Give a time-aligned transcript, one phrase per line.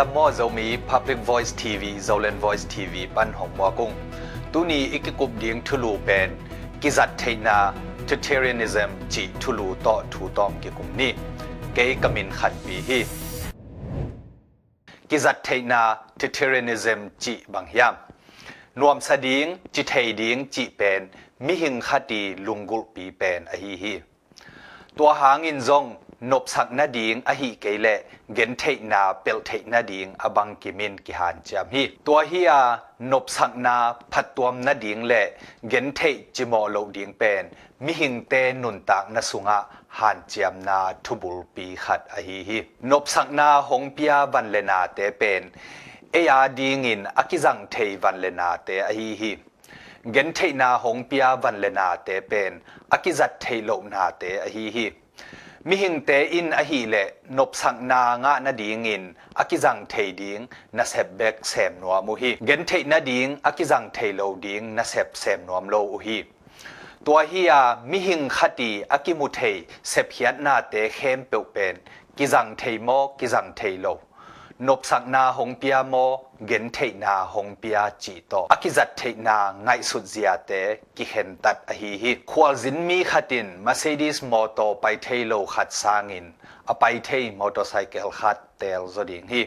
[0.00, 3.92] ดัมโมเจ้ามี Public Voice TV เจ้าเลน Voice TV ปันหงมัวกุ้ง
[4.52, 6.28] ตุนีอีกกุบเดียงทุลูเป็น
[6.82, 7.58] กิจัดเทนา
[8.08, 11.12] Totalitarianism จีทุลูต่อทูตอมกิกุมนี่
[11.74, 12.98] เกยกมินขัดปีฮี
[15.10, 15.82] กิจัดเทนา
[16.20, 17.94] Totalitarianism จีบางยาม
[18.80, 21.00] นวมสดิงจิเทดิงจีเป็น
[21.46, 23.94] มิหิงคดีลุงกุลปีเป็นอหิฮี
[24.98, 25.84] ตัวหางอินซง
[26.30, 27.86] นบสักนาดิงอหิเกเล
[28.34, 32.52] เกนเทนาเปลเทนาดิงอบังกิมินกิหันจามฮีตัวเฮีย
[33.12, 33.76] นบสักนา
[34.12, 35.14] พัดตัวมนาดิงเล
[35.68, 36.00] เกนเท
[36.36, 37.44] จิโมโลดิงเป็น
[37.84, 39.58] มิหิงเตนุนตากนสุงะ
[39.98, 42.58] หันจามนาทุบุลปีขัดอหิฮี
[42.90, 45.42] นบสักนาหงปียาบันเลนาเตเป็น
[46.12, 49.32] เอียดิงินอกิจังเทวันเลนาเตอหิฮี
[50.12, 52.52] เกนเทนาหงปียาวันเลนาเตเป็น
[52.92, 54.86] อากิจัดเทโลนาเตอหิฮี
[55.66, 56.94] มิหิงเตอินอหีเล
[57.38, 59.04] นบสังนางะนาดิงิน
[59.38, 60.40] อากิจังเทดิง
[60.76, 66.18] นาเซบเบกเซมนัวมุฮีเกนเทนาดิงอากิจังเทโลดิงนาเซบเซมนัวมโลอุฮี
[67.06, 67.52] ตัวเฮีย
[67.90, 69.40] มิหิงคตีอากิมุเท
[69.88, 71.74] เซบเฮียนาเตเข้มเปวเป็น
[72.18, 72.88] กิจังเทโม
[73.18, 73.86] กิจังเทโล
[74.66, 75.94] นบสักนาหงเปียโม
[76.46, 80.52] เกนเทนาหงเปียจีโตอากิจัดเทนาไงสุดเสียเต
[80.96, 86.26] กิเห็นตัดอหิฮิควาจินมีขัดินมาเซดิสมอโตไปเทโลขัดสางิน
[86.68, 89.42] อไปเทมอเตอร์ไซค์ขัดเตลจดิงฮี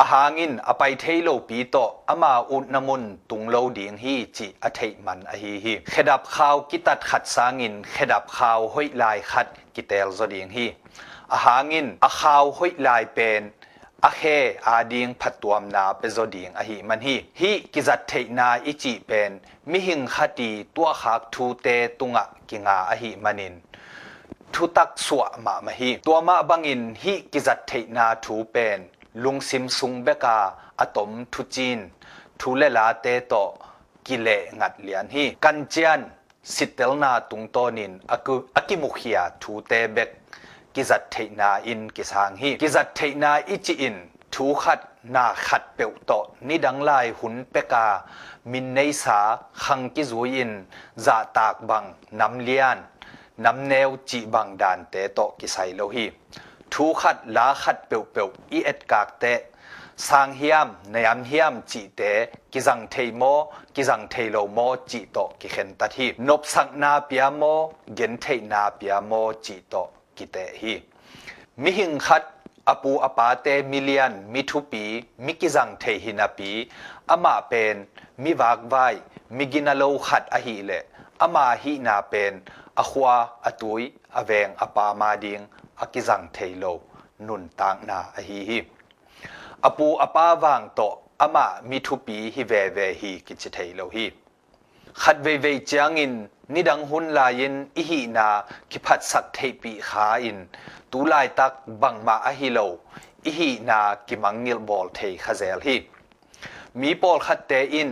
[0.00, 1.76] อาหางินอไปเทโลปีโต
[2.08, 10.66] อามาอุนนมุนตุงโลดิงฮีจีอเทมันอหิฮิเขดับข่าวกิตัดขัดสางินเขดับข่าวห้อยลายขัดกิเตลจดิงฮี
[11.32, 13.42] อาหางินอาข่าวห้อยลายเป็น
[14.06, 14.22] อาเฮ
[14.66, 19.30] อาดิงพัดตัวมนาเปโซดิงอหิมันฮีฮีกิจัดเทนาอิจิเป็น
[19.70, 21.66] มิหิงคดีตัวขักทูเต
[21.98, 23.54] ตุงะกิงาอหิมันิน
[24.52, 28.78] ทุตักสวะมามาฮีตัวมาบังอินฮีกิจัดเทนาทูเป็น
[29.22, 30.38] ลุงซิมซุงเบกา
[30.80, 31.78] อะตอมทุจิน
[32.40, 33.34] ทูเลลาเตโต
[34.06, 34.28] กิเล
[34.60, 36.00] งัดเลียนฮีกันเจียน
[36.54, 40.10] สิเตลนาตุงโตนินอากุอากิมุขยาทูเตเบก
[40.74, 43.96] กิจัดเทนาอินกิสางฮีกิจัดเทนาอิจิอิน
[44.34, 44.80] ทูขัด
[45.14, 46.12] นาขัดเปียวโต
[46.48, 47.86] นิดังลายหุนเปกา
[48.52, 49.20] มินในสา
[49.62, 50.52] ขังกิจวยิน
[51.04, 51.84] จาตากบัง
[52.20, 52.78] น้ำเลียน
[53.44, 56.06] น้ำแนวจีบังดานเตโตกิไซโลฮี
[56.72, 59.24] ทูขัดลาขัดเปียวเปียวอีเอ็ดกากเต
[60.06, 62.00] สังเฮียมนยามเฮียมจีเต
[62.52, 63.22] กิจังเทโม
[63.74, 64.58] กิจังเทโลโม
[64.90, 67.42] จีโตกิเข็นตัดทีนบสังนาเปียโม
[67.94, 69.12] เกนเทนาเปียโม
[69.46, 69.74] จีโต
[71.62, 72.22] มิหิงขัด
[72.68, 74.84] อปูอปาเตมิเลียนมิทุปี
[75.24, 76.50] มิกิจังเทหินาปี
[77.10, 77.74] อามาเป็น
[78.22, 78.74] มิวากไว
[79.36, 80.72] มิกินาโลขัดอหิเล
[81.22, 82.32] อามาหินาเป็น
[82.78, 83.14] อขวา
[83.44, 83.82] อตุย
[84.16, 85.40] อเวงอปามาดิง
[85.80, 86.64] อกิจังเทโล
[87.26, 88.58] นุนตางนาอหิฮิ
[89.64, 90.80] อปูอปาวางโต
[91.20, 94.06] อามามิทุปีฮิเวเวฮีกิจเทโลฮี
[95.02, 96.12] ขัดเวเวจางอิน
[96.54, 98.28] นิดังหุนลายินอิหินา
[98.70, 100.38] คิพัดสักเทปีขาอิน
[100.92, 102.58] ตูลายตักบังมาอหิโล
[103.26, 105.76] อิหินากิมังนิลบอลเทขเซลฮี
[106.80, 107.90] มีปอลขัดเตอิน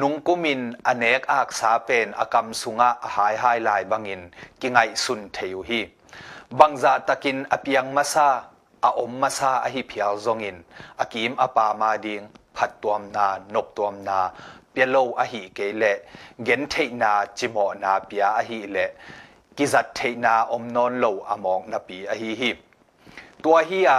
[0.00, 4.20] นุงกุมินอเนกอักษาเป็นอากรรมสุงะหายหายลายบังอิน
[4.60, 5.80] กิไงสุนเทยุฮี
[6.58, 8.28] บังจาตะกินอเปียงมาซา
[8.84, 10.56] อาอมมาซาอหิพิยลซงอิน
[11.00, 12.22] อากิมอปามาดิง
[12.56, 14.20] ผัดตัวมนานกตัวมนา
[14.72, 15.84] เปียโลอหิเกเล
[16.44, 18.76] เกนเทนาจิโมนาเปียอหิเล
[19.56, 22.50] กิจัดเทนาอมนอนโลอมองนาปีอหิฮิ
[23.44, 23.90] ตัวเฮีย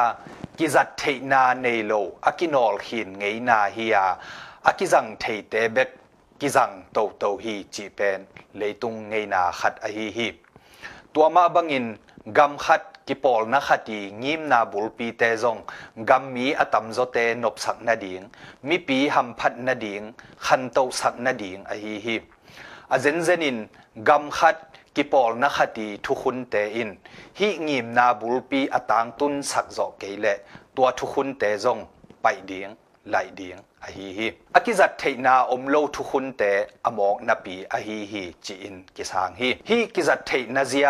[0.57, 1.93] กิจัดเทนาเนโล
[2.25, 3.97] อากินอลหินไงนาเฮีย
[4.65, 5.89] อากิจังเทเตเบก
[6.39, 8.19] กิจังโตโตฮีจีเป็น
[8.57, 10.27] เลยตุงไงนาขัดอหิฮิ
[11.13, 11.85] ตัวมาบังอิน
[12.37, 15.57] กำขัดกิปอลนักตีงิมนาบุลปีเตซง
[16.09, 18.21] กัมมีอตัมโซเตนบสักนาดิง
[18.67, 20.01] มีปีหัมพัดนาดิง
[20.45, 22.15] ขันโตสักนาดิงอหิฮิ
[22.91, 23.57] อาเซนเซนิน
[24.09, 24.55] กัมขัด
[24.95, 26.89] กิปอลนักตีทุกุนเตอิน
[27.39, 30.25] ฮิงิมนาบุลปีอตังตุนสักโซเกเล
[30.75, 31.77] ตัวทุกุนเตซง
[32.21, 32.69] ไปดิง
[33.09, 36.43] ไหลดิงอหิฮิอากิจัดเทนาอมโลทุกุนเต
[36.85, 40.89] อมอกนาปีอหิฮิจีอินกิสางฮิฮิกิจัดเทนาเซีย